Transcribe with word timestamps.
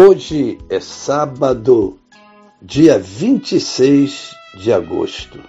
Hoje 0.00 0.58
é 0.70 0.78
sábado, 0.78 1.98
dia 2.62 3.00
26 3.00 4.30
de 4.54 4.72
agosto. 4.72 5.40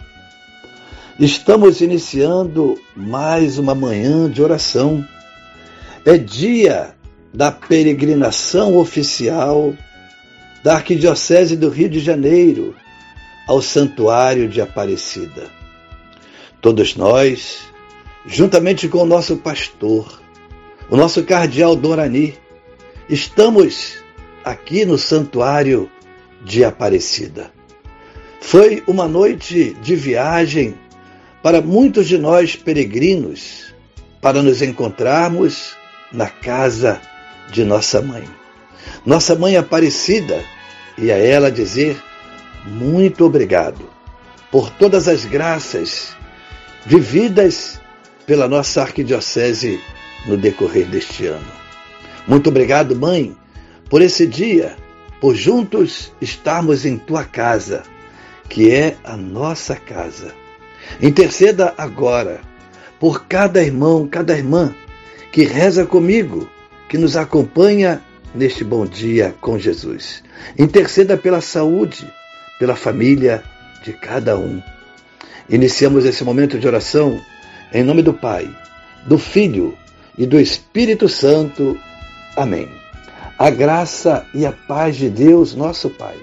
Estamos 1.20 1.82
iniciando 1.82 2.76
mais 2.96 3.60
uma 3.60 3.76
manhã 3.76 4.28
de 4.28 4.42
oração. 4.42 5.08
É 6.04 6.18
dia 6.18 6.96
da 7.32 7.52
peregrinação 7.52 8.76
oficial 8.76 9.72
da 10.64 10.78
Arquidiocese 10.78 11.56
do 11.56 11.70
Rio 11.70 11.88
de 11.88 12.00
Janeiro 12.00 12.76
ao 13.48 13.62
Santuário 13.62 14.50
de 14.50 14.62
Aparecida. 14.62 15.46
Todos 16.60 16.96
nós, 16.96 17.60
juntamente 18.26 18.90
com 18.90 19.04
o 19.04 19.06
nosso 19.06 19.38
pastor, 19.38 20.20
o 20.90 20.98
nosso 20.98 21.24
cardeal 21.24 21.76
Dorani, 21.76 22.34
estamos 23.08 23.99
aqui 24.44 24.86
no 24.86 24.98
Santuário 24.98 25.90
de 26.44 26.64
Aparecida. 26.64 27.52
Foi 28.42 28.84
uma 28.88 29.08
noite 29.08 29.76
de 29.82 29.96
viagem 29.96 30.76
para 31.44 31.62
muitos 31.62 32.08
de 32.08 32.18
nós 32.18 32.56
peregrinos, 32.56 33.74
para 34.22 34.42
nos 34.42 34.62
encontrarmos 34.62 35.76
na 36.12 36.28
casa 36.28 37.02
de 37.52 37.64
nossa 37.64 38.02
mãe. 38.02 38.24
Nossa 39.06 39.36
mãe 39.36 39.56
Aparecida, 39.56 40.44
e 40.98 41.12
a 41.12 41.18
ela 41.18 41.52
dizer 41.52 41.98
muito 42.66 43.26
obrigado 43.26 43.90
por 44.52 44.70
todas 44.70 45.08
as 45.08 45.24
graças 45.26 46.16
vividas 46.86 47.80
pela 48.26 48.48
nossa 48.48 48.82
arquidiocese 48.82 49.80
no 50.26 50.36
decorrer 50.36 50.88
deste 50.88 51.26
ano. 51.26 51.52
Muito 52.28 52.50
obrigado, 52.50 52.96
mãe, 52.96 53.36
por 53.90 54.02
esse 54.02 54.26
dia, 54.28 54.76
por 55.20 55.36
juntos 55.36 56.14
estarmos 56.22 56.86
em 56.86 56.98
tua 56.98 57.24
casa, 57.26 57.84
que 58.48 58.72
é 58.72 58.96
a 59.04 59.18
nossa 59.18 59.76
casa. 59.76 60.34
Interceda 61.02 61.74
agora 61.78 62.42
por 63.00 63.26
cada 63.26 63.64
irmão, 63.64 64.08
cada 64.08 64.38
irmã 64.38 64.74
que 65.32 65.44
reza 65.44 65.86
comigo, 65.86 66.50
que 66.88 66.98
nos 66.98 67.16
acompanha 67.16 68.02
neste 68.34 68.64
bom 68.64 68.86
dia 68.86 69.36
com 69.42 69.58
Jesus. 69.58 70.24
Interceda 70.58 71.18
pela 71.18 71.42
saúde, 71.42 72.08
pela 72.60 72.76
família 72.76 73.44
de 73.84 73.94
cada 73.94 74.38
um. 74.38 74.62
Iniciamos 75.50 76.06
esse 76.06 76.24
momento 76.24 76.60
de 76.60 76.68
oração 76.68 77.20
em 77.74 77.84
nome 77.84 78.02
do 78.02 78.14
Pai, 78.14 78.50
do 79.06 79.18
Filho 79.18 79.78
e 80.18 80.26
do 80.26 80.40
Espírito 80.40 81.08
Santo. 81.08 81.78
Amém 82.36 82.79
a 83.40 83.50
graça 83.50 84.28
e 84.34 84.46
a 84.46 84.52
paz 84.52 84.98
de 84.98 85.10
Deus, 85.10 85.56
nosso 85.56 85.90
Pai, 85.90 86.18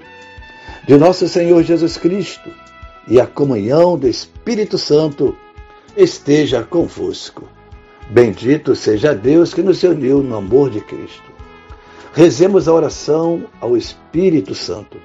de 0.87 0.99
nosso 0.99 1.27
Senhor 1.27 1.63
Jesus 1.63 1.97
Cristo 1.97 2.51
e 3.09 3.19
a 3.19 3.27
comunhão 3.27 3.97
do 3.97 4.07
Espírito 4.07 4.77
Santo 4.77 5.35
esteja 5.97 6.63
convosco. 6.63 7.49
Bendito 8.11 8.77
seja 8.77 9.15
Deus 9.15 9.55
que 9.55 9.63
nos 9.63 9.83
uniu 9.83 10.23
no 10.23 10.37
amor 10.37 10.69
de 10.69 10.83
Cristo. 10.83 11.33
Rezemos 12.13 12.69
a 12.69 12.75
oração 12.75 13.47
ao 13.63 13.79
Espírito 13.79 14.55
Santo. 14.55 14.99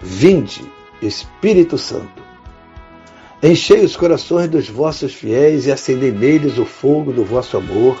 Vinde, 0.00 0.62
Espírito 1.02 1.76
Santo. 1.76 2.22
Enchei 3.42 3.84
os 3.84 3.94
corações 3.94 4.48
dos 4.48 4.70
vossos 4.70 5.12
fiéis 5.12 5.66
e 5.66 5.70
acendei 5.70 6.10
neles 6.10 6.56
o 6.56 6.64
fogo 6.64 7.12
do 7.12 7.24
vosso 7.24 7.58
amor. 7.58 8.00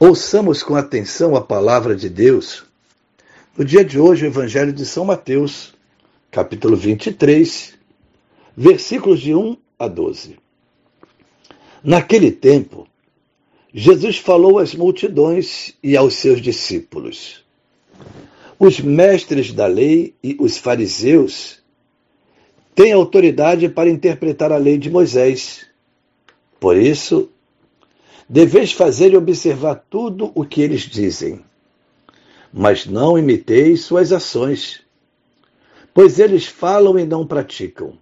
Ouçamos 0.00 0.62
com 0.62 0.76
atenção 0.76 1.34
a 1.34 1.40
palavra 1.40 1.96
de 1.96 2.08
Deus. 2.08 2.62
No 3.56 3.64
dia 3.64 3.84
de 3.84 3.98
hoje, 3.98 4.24
o 4.24 4.28
Evangelho 4.28 4.72
de 4.72 4.86
São 4.86 5.04
Mateus, 5.04 5.74
capítulo 6.30 6.76
23, 6.76 7.76
versículos 8.56 9.18
de 9.18 9.34
1 9.34 9.56
a 9.76 9.88
12. 9.88 10.38
Naquele 11.82 12.30
tempo, 12.30 12.86
Jesus 13.74 14.18
falou 14.18 14.60
às 14.60 14.72
multidões 14.72 15.74
e 15.82 15.96
aos 15.96 16.14
seus 16.14 16.40
discípulos. 16.40 17.44
Os 18.56 18.78
mestres 18.78 19.52
da 19.52 19.66
lei 19.66 20.14
e 20.22 20.36
os 20.38 20.58
fariseus 20.58 21.58
têm 22.72 22.92
autoridade 22.92 23.68
para 23.68 23.90
interpretar 23.90 24.52
a 24.52 24.58
lei 24.58 24.78
de 24.78 24.90
Moisés. 24.90 25.66
Por 26.60 26.76
isso, 26.76 27.28
Deveis 28.28 28.72
fazer 28.72 29.12
e 29.12 29.16
observar 29.16 29.86
tudo 29.88 30.30
o 30.34 30.44
que 30.44 30.60
eles 30.60 30.82
dizem, 30.82 31.42
mas 32.52 32.84
não 32.84 33.18
imiteis 33.18 33.82
suas 33.82 34.12
ações, 34.12 34.82
pois 35.94 36.18
eles 36.18 36.44
falam 36.44 36.98
e 36.98 37.06
não 37.06 37.26
praticam. 37.26 37.96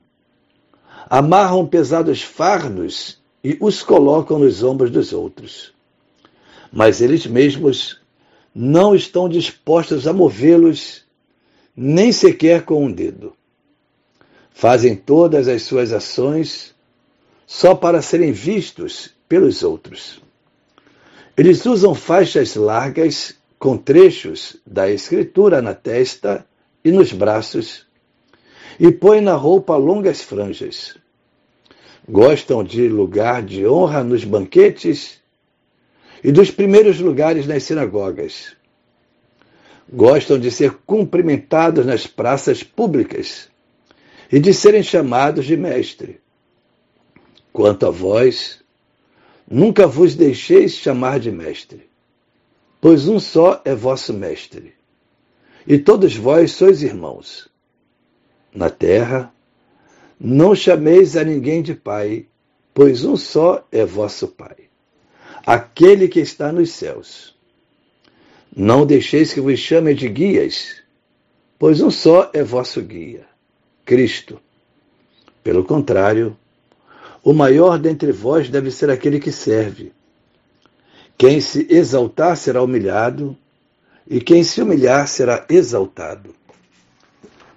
Amarram 1.09 1.65
pesados 1.65 2.23
fardos 2.23 3.23
e 3.45 3.57
os 3.61 3.85
colocam 3.85 4.41
nos 4.41 4.65
ombros 4.65 4.91
dos 4.91 5.13
outros, 5.13 5.73
mas 6.73 7.01
eles 7.01 7.25
mesmos 7.25 8.01
não 8.53 8.97
estão 8.97 9.29
dispostos 9.29 10.09
a 10.09 10.13
movê-los, 10.13 11.05
nem 11.77 12.11
sequer 12.11 12.65
com 12.65 12.85
um 12.85 12.91
dedo. 12.91 13.33
Fazem 14.51 14.97
todas 14.97 15.47
as 15.47 15.63
suas 15.63 15.93
ações 15.93 16.75
só 17.47 17.75
para 17.75 18.03
serem 18.03 18.33
vistos 18.33 19.15
pelos 19.29 19.63
outros. 19.63 20.21
Eles 21.37 21.65
usam 21.65 21.95
faixas 21.95 22.57
largas 22.57 23.37
com 23.59 23.77
trechos 23.77 24.57
da 24.67 24.91
escritura 24.91 25.63
na 25.63 25.75
testa 25.75 26.45
e 26.85 26.91
nos 26.91 27.13
braços 27.13 27.87
e 28.79 28.91
põem 28.91 29.21
na 29.21 29.35
roupa 29.35 29.77
longas 29.77 30.21
franjas. 30.21 30.97
Gostam 32.09 32.63
de 32.63 32.89
lugar 32.89 33.43
de 33.43 33.67
honra 33.67 34.05
nos 34.05 34.25
banquetes 34.25 35.21
e 36.23 36.31
dos 36.31 36.51
primeiros 36.51 37.01
lugares 37.01 37.47
nas 37.47 37.63
sinagogas. 37.63 38.57
Gostam 39.93 40.39
de 40.39 40.51
ser 40.51 40.73
cumprimentados 40.87 41.87
nas 41.87 42.07
praças 42.07 42.63
públicas 42.63 43.49
e 44.31 44.41
de 44.41 44.53
serem 44.53 44.83
chamados 44.83 45.47
de 45.47 45.57
mestre. 45.57 46.21
Quanto 47.57 47.87
a 47.87 47.91
vós, 47.91 48.61
Nunca 49.49 49.87
vos 49.87 50.17
deixeis 50.17 50.73
chamar 50.73 51.21
de 51.21 51.31
mestre, 51.31 51.89
pois 52.81 53.07
um 53.07 53.21
só 53.21 53.63
é 53.65 53.77
vosso 53.77 54.13
mestre, 54.13 54.75
e 55.65 55.79
todos 55.79 56.17
vós 56.17 56.51
sois 56.51 56.83
irmãos. 56.83 57.49
Na 58.53 58.69
terra, 58.69 59.33
não 60.19 60.53
chameis 60.53 61.17
a 61.17 61.23
ninguém 61.23 61.63
de 61.63 61.75
pai, 61.75 62.27
pois 62.75 63.05
um 63.05 63.17
só 63.17 63.65
é 63.71 63.85
vosso 63.85 64.27
pai, 64.27 64.69
aquele 65.47 66.09
que 66.09 66.19
está 66.19 66.51
nos 66.51 66.73
céus. 66.73 67.37
Não 68.55 68.85
deixeis 68.85 69.33
que 69.33 69.41
vos 69.41 69.61
chame 69.61 69.95
de 69.95 70.09
guias, 70.09 70.83
pois 71.57 71.81
um 71.81 71.91
só 71.91 72.31
é 72.33 72.43
vosso 72.43 72.83
guia, 72.83 73.27
Cristo. 73.85 74.41
Pelo 75.45 75.63
contrário, 75.63 76.37
o 77.27 77.33
maior 77.33 77.77
dentre 77.77 78.13
vós 78.13 78.49
deve 78.49 78.71
ser 78.71 78.89
aquele 78.89 79.19
que 79.19 79.33
serve. 79.33 79.93
Quem 81.19 81.41
se 81.41 81.67
exaltar 81.69 82.37
será 82.37 82.63
humilhado, 82.63 83.37
e 84.07 84.21
quem 84.21 84.45
se 84.45 84.63
humilhar 84.63 85.09
será 85.09 85.45
exaltado. 85.49 86.33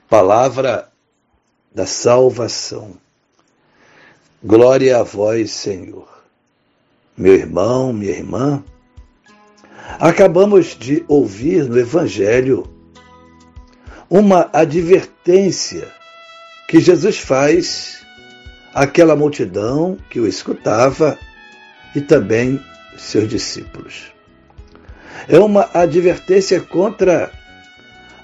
Palavra 0.09 0.89
da 1.71 1.85
salvação. 1.85 2.97
Glória 4.43 4.97
a 4.97 5.03
vós, 5.03 5.51
Senhor. 5.51 6.09
Meu 7.15 7.35
irmão, 7.35 7.93
minha 7.93 8.13
irmã, 8.13 8.63
acabamos 9.99 10.75
de 10.75 11.05
ouvir 11.07 11.69
no 11.69 11.77
Evangelho 11.77 12.67
uma 14.09 14.49
advertência 14.51 15.87
que 16.67 16.79
Jesus 16.79 17.19
faz 17.19 17.99
àquela 18.73 19.15
multidão 19.15 19.97
que 20.09 20.19
o 20.19 20.27
escutava 20.27 21.17
e 21.95 22.01
também 22.01 22.59
seus 22.97 23.27
discípulos. 23.27 24.13
É 25.27 25.39
uma 25.39 25.69
advertência 25.73 26.59
contra 26.61 27.31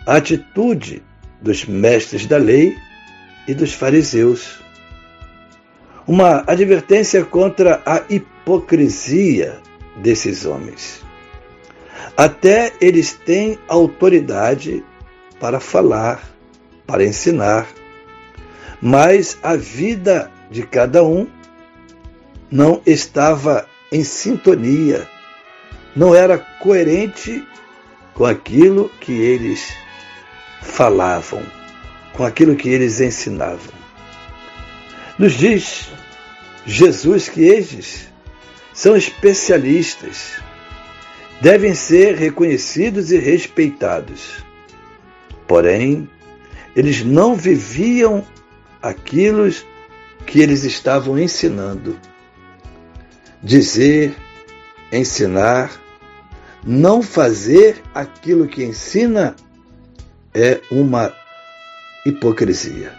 a 0.06 0.16
atitude 0.16 1.04
dos 1.42 1.66
mestres 1.66 2.26
da 2.26 2.38
lei 2.38 2.76
e 3.48 3.54
dos 3.54 3.74
fariseus. 3.74 4.60
Uma 6.08 6.44
advertência 6.48 7.24
contra 7.24 7.82
a 7.86 8.04
hipocrisia 8.10 9.60
desses 9.98 10.46
homens. 10.46 11.04
Até 12.16 12.74
eles 12.80 13.14
têm 13.14 13.60
autoridade 13.68 14.84
para 15.40 15.60
falar, 15.60 16.24
para 16.88 17.04
ensinar, 17.04 17.68
mas 18.82 19.38
a 19.42 19.56
vida 19.56 20.32
de 20.50 20.64
cada 20.64 21.04
um 21.04 21.28
não 22.52 22.82
estava 22.86 23.68
em 23.92 24.04
sintonia, 24.04 25.08
não 25.96 26.14
era 26.14 26.38
coerente 26.38 27.46
com 28.14 28.26
aquilo 28.26 28.90
que 29.00 29.12
eles 29.12 29.74
falavam, 30.62 31.42
com 32.14 32.24
aquilo 32.24 32.56
que 32.56 32.70
eles 32.70 33.00
ensinavam. 33.00 33.74
Nos 35.18 35.34
diz 35.34 35.90
Jesus 36.66 37.30
que 37.30 37.42
eles 37.42 38.10
são 38.74 38.96
especialistas, 38.96 40.42
devem 41.42 41.74
ser 41.74 42.16
reconhecidos 42.16 43.12
e 43.12 43.18
respeitados. 43.18 44.44
Porém, 45.48 46.10
eles 46.76 47.04
não 47.04 47.36
viviam 47.36 48.26
aquilo 48.82 49.48
que 50.26 50.40
eles 50.40 50.64
estavam 50.64 51.18
ensinando. 51.18 52.00
Dizer, 53.42 54.16
ensinar, 54.92 55.72
não 56.64 57.02
fazer 57.02 57.82
aquilo 57.94 58.48
que 58.48 58.64
ensina 58.64 59.36
é 60.34 60.60
uma 60.72 61.14
hipocrisia. 62.06 62.94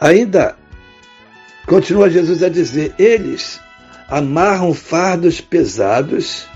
Ainda 0.00 0.56
continua 1.66 2.10
Jesus 2.10 2.42
a 2.42 2.48
dizer: 2.48 2.94
eles 2.98 3.60
amarram 4.08 4.74
fardos 4.74 5.40
pesados 5.40 6.46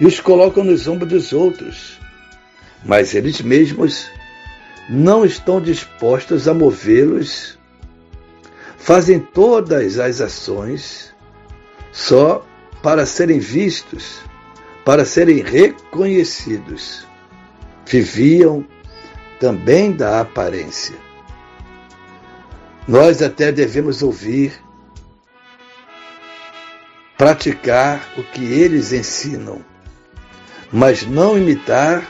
e 0.00 0.06
os 0.06 0.18
colocam 0.18 0.64
nos 0.64 0.88
ombros 0.88 1.08
dos 1.08 1.32
outros, 1.32 1.98
mas 2.84 3.14
eles 3.14 3.40
mesmos 3.40 4.06
não 4.88 5.24
estão 5.24 5.60
dispostos 5.60 6.48
a 6.48 6.54
movê-los, 6.54 7.59
fazem 8.80 9.20
todas 9.20 9.98
as 9.98 10.20
ações 10.20 11.14
só 11.92 12.44
para 12.82 13.06
serem 13.06 13.38
vistos, 13.38 14.20
para 14.84 15.04
serem 15.04 15.42
reconhecidos 15.42 17.06
viviam 17.86 18.64
também 19.38 19.92
da 19.92 20.20
aparência. 20.20 20.94
Nós 22.86 23.20
até 23.20 23.52
devemos 23.52 24.02
ouvir, 24.02 24.52
praticar 27.18 28.12
o 28.16 28.22
que 28.22 28.44
eles 28.44 28.92
ensinam, 28.92 29.64
mas 30.72 31.06
não 31.06 31.36
imitar 31.36 32.06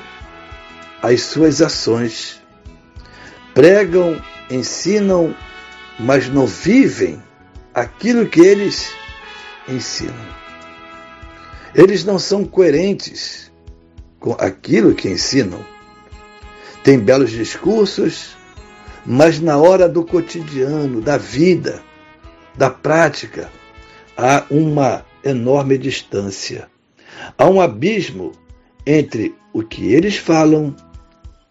as 1.03 1.23
suas 1.23 1.61
ações. 1.61 2.41
Pregam, 3.55 4.21
ensinam, 4.51 5.35
mas 6.01 6.29
não 6.29 6.47
vivem 6.47 7.23
aquilo 7.75 8.27
que 8.27 8.41
eles 8.41 8.93
ensinam. 9.69 10.41
Eles 11.75 12.05
não 12.05 12.19
são 12.19 12.45
coerentes 12.45 13.53
com 14.19 14.33
aquilo 14.33 14.95
que 14.95 15.09
ensinam. 15.09 15.65
Tem 16.83 16.99
belos 16.99 17.31
discursos, 17.31 18.37
mas 19.05 19.41
na 19.41 19.59
hora 19.59 19.89
do 19.89 20.05
cotidiano, 20.05 21.01
da 21.01 21.19
vida, 21.19 21.83
da 22.57 22.71
prática, 22.71 23.51
há 24.17 24.45
uma 24.51 25.05
enorme 25.23 25.77
distância. 25.77 26.69
Há 27.37 27.47
um 27.47 27.61
abismo 27.61 28.33
entre 28.87 29.35
o 29.53 29.63
que 29.63 29.93
eles 29.93 30.17
falam 30.17 30.75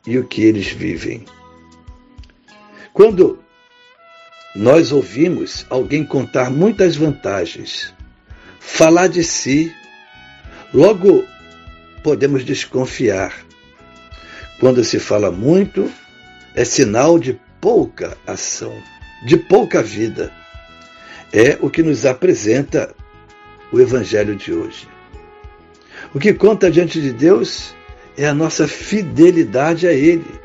e 0.07 0.17
o 0.17 0.25
que 0.25 0.41
eles 0.41 0.67
vivem. 0.67 1.23
Quando 2.91 3.39
nós 4.59 4.91
ouvimos 4.91 5.65
alguém 5.69 6.03
contar 6.03 6.51
muitas 6.51 6.97
vantagens, 6.97 7.93
falar 8.59 9.07
de 9.07 9.23
si, 9.23 9.73
logo 10.73 11.23
podemos 12.03 12.43
desconfiar. 12.43 13.33
Quando 14.59 14.83
se 14.83 14.99
fala 14.99 15.31
muito, 15.31 15.89
é 16.53 16.65
sinal 16.65 17.17
de 17.17 17.39
pouca 17.61 18.17
ação, 18.27 18.73
de 19.25 19.37
pouca 19.37 19.81
vida. 19.81 20.29
É 21.31 21.57
o 21.61 21.69
que 21.69 21.81
nos 21.81 22.05
apresenta 22.05 22.93
o 23.71 23.79
Evangelho 23.79 24.35
de 24.35 24.51
hoje. 24.51 24.89
O 26.13 26.19
que 26.19 26.33
conta 26.33 26.69
diante 26.69 26.99
de 26.99 27.13
Deus 27.13 27.73
é 28.17 28.27
a 28.27 28.33
nossa 28.33 28.67
fidelidade 28.67 29.87
a 29.87 29.93
Ele, 29.93 30.37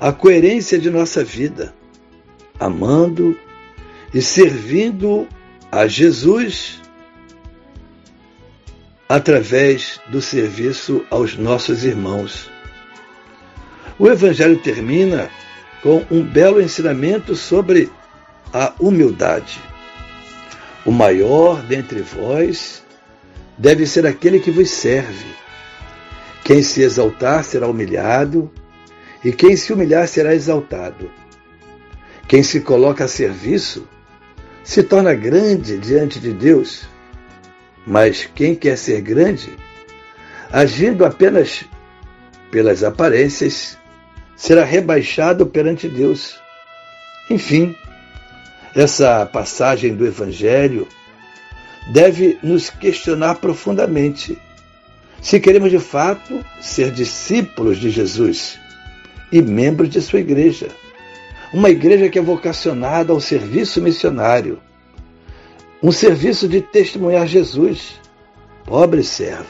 a 0.00 0.12
coerência 0.12 0.78
de 0.78 0.88
nossa 0.88 1.22
vida, 1.22 1.74
amando 2.58 3.38
e 4.12 4.22
servindo 4.22 5.26
a 5.70 5.86
Jesus 5.86 6.80
através 9.08 10.00
do 10.08 10.20
serviço 10.20 11.04
aos 11.10 11.36
nossos 11.36 11.84
irmãos. 11.84 12.50
O 13.98 14.08
Evangelho 14.08 14.58
termina 14.58 15.30
com 15.82 16.04
um 16.10 16.22
belo 16.22 16.60
ensinamento 16.60 17.36
sobre 17.36 17.90
a 18.52 18.72
humildade. 18.78 19.60
O 20.84 20.90
maior 20.90 21.62
dentre 21.62 22.00
vós 22.00 22.82
deve 23.56 23.86
ser 23.86 24.06
aquele 24.06 24.40
que 24.40 24.50
vos 24.50 24.70
serve. 24.70 25.26
Quem 26.42 26.62
se 26.62 26.82
exaltar 26.82 27.42
será 27.44 27.66
humilhado, 27.66 28.50
e 29.24 29.32
quem 29.32 29.56
se 29.56 29.72
humilhar 29.72 30.06
será 30.06 30.34
exaltado. 30.34 31.10
Quem 32.28 32.42
se 32.42 32.60
coloca 32.60 33.04
a 33.04 33.08
serviço 33.08 33.86
se 34.62 34.82
torna 34.82 35.14
grande 35.14 35.78
diante 35.78 36.18
de 36.18 36.32
Deus 36.32 36.88
mas 37.86 38.28
quem 38.34 38.54
quer 38.54 38.76
ser 38.78 39.00
grande, 39.00 39.50
agindo 40.50 41.04
apenas 41.04 41.64
pelas 42.50 42.82
aparências, 42.82 43.76
será 44.36 44.64
rebaixado 44.64 45.46
perante 45.46 45.88
Deus. 45.88 46.38
Enfim, 47.28 47.76
essa 48.74 49.26
passagem 49.26 49.94
do 49.94 50.06
Evangelho 50.06 50.88
deve 51.92 52.38
nos 52.42 52.70
questionar 52.70 53.36
profundamente 53.36 54.38
se 55.20 55.40
queremos 55.40 55.70
de 55.70 55.78
fato 55.78 56.44
ser 56.60 56.90
discípulos 56.90 57.78
de 57.78 57.90
Jesus 57.90 58.58
e 59.32 59.40
membros 59.40 59.88
de 59.88 60.00
sua 60.00 60.20
igreja. 60.20 60.68
Uma 61.54 61.70
igreja 61.70 62.08
que 62.08 62.18
é 62.18 62.22
vocacionada 62.22 63.12
ao 63.12 63.20
serviço 63.20 63.80
missionário 63.80 64.60
um 65.80 65.92
serviço 65.92 66.48
de 66.48 66.60
testemunhar 66.60 67.28
Jesus, 67.28 68.00
pobre 68.64 69.04
servo. 69.04 69.46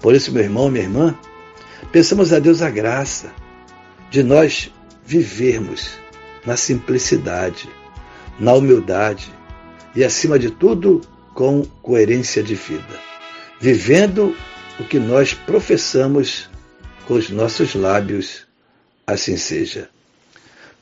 Por 0.00 0.16
isso, 0.16 0.32
meu 0.32 0.42
irmão, 0.42 0.68
minha 0.68 0.82
irmã, 0.82 1.16
peçamos 1.92 2.32
a 2.32 2.40
Deus 2.40 2.60
a 2.60 2.70
graça 2.70 3.30
de 4.10 4.24
nós 4.24 4.72
vivermos 5.04 5.90
na 6.44 6.56
simplicidade, 6.56 7.68
na 8.40 8.54
humildade 8.54 9.32
e, 9.94 10.02
acima 10.02 10.40
de 10.40 10.50
tudo, 10.50 11.02
com 11.34 11.62
coerência 11.82 12.42
de 12.42 12.56
vida, 12.56 12.98
vivendo 13.60 14.34
o 14.80 14.84
que 14.84 14.98
nós 14.98 15.34
professamos 15.34 16.50
com 17.06 17.14
os 17.14 17.30
nossos 17.30 17.76
lábios, 17.76 18.44
assim 19.06 19.36
seja. 19.36 19.88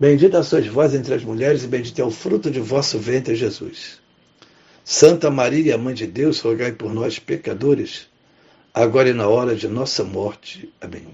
Bendita 0.00 0.44
sois 0.44 0.66
vós 0.68 0.94
entre 0.94 1.12
as 1.12 1.24
mulheres, 1.24 1.64
e 1.64 1.66
bendito 1.66 2.00
é 2.00 2.04
o 2.04 2.10
fruto 2.10 2.50
de 2.50 2.60
vosso 2.60 2.98
ventre, 3.00 3.34
Jesus. 3.34 3.98
Santa 4.84 5.28
Maria, 5.28 5.76
Mãe 5.76 5.92
de 5.92 6.06
Deus, 6.06 6.38
rogai 6.38 6.70
por 6.70 6.94
nós, 6.94 7.18
pecadores, 7.18 8.06
agora 8.72 9.08
e 9.08 9.12
na 9.12 9.26
hora 9.26 9.56
de 9.56 9.66
nossa 9.66 10.04
morte. 10.04 10.72
Amém. 10.80 11.08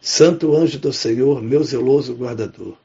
Santo 0.00 0.56
anjo 0.56 0.78
do 0.78 0.92
Senhor, 0.92 1.42
meu 1.42 1.64
zeloso 1.64 2.14
guardador, 2.14 2.76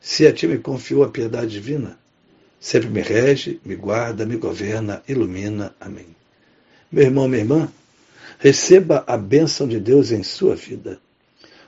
se 0.00 0.26
a 0.26 0.32
ti 0.32 0.46
me 0.46 0.58
confiou 0.58 1.02
a 1.02 1.08
piedade 1.08 1.50
divina, 1.50 1.98
sempre 2.60 2.88
me 2.88 3.00
rege, 3.00 3.60
me 3.64 3.74
guarda, 3.74 4.24
me 4.24 4.36
governa, 4.36 5.02
ilumina. 5.08 5.74
Amém. 5.80 6.06
Meu 6.90 7.04
irmão, 7.04 7.26
minha 7.26 7.42
irmã, 7.42 7.68
receba 8.38 9.02
a 9.08 9.16
bênção 9.16 9.66
de 9.66 9.80
Deus 9.80 10.12
em 10.12 10.22
sua 10.22 10.54
vida. 10.54 11.00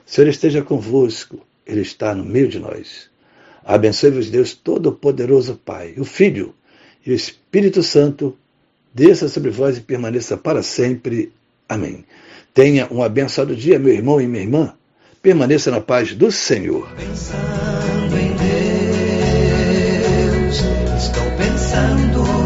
O 0.07 0.09
Senhor 0.09 0.29
esteja 0.29 0.61
convosco 0.61 1.45
ele 1.65 1.81
está 1.81 2.13
no 2.15 2.23
meio 2.23 2.47
de 2.47 2.59
nós. 2.59 3.09
Abençoe-vos, 3.63 4.29
Deus 4.29 4.53
Todo-Poderoso, 4.53 5.59
Pai, 5.63 5.93
o 5.97 6.03
Filho 6.03 6.53
e 7.05 7.11
o 7.11 7.15
Espírito 7.15 7.83
Santo, 7.83 8.35
desça 8.93 9.27
sobre 9.27 9.49
vós 9.51 9.77
e 9.77 9.81
permaneça 9.81 10.35
para 10.37 10.63
sempre. 10.63 11.31
Amém. 11.69 12.03
Tenha 12.53 12.87
um 12.91 13.01
abençoado 13.01 13.55
dia, 13.55 13.79
meu 13.79 13.93
irmão 13.93 14.19
e 14.19 14.27
minha 14.27 14.43
irmã. 14.43 14.73
Permaneça 15.21 15.71
na 15.71 15.79
paz 15.79 16.13
do 16.15 16.31
Senhor. 16.31 16.89
Pensando 16.95 18.17
em 18.17 18.35
Deus, 19.95 20.57
estou 20.97 21.23
pensando 21.37 22.40